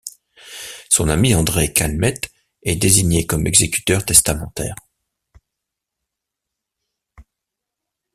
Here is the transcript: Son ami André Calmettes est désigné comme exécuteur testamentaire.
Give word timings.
Son 0.89 1.09
ami 1.09 1.35
André 1.35 1.73
Calmettes 1.73 2.31
est 2.63 2.75
désigné 2.75 3.27
comme 3.27 3.45
exécuteur 3.45 4.03
testamentaire. 4.03 4.73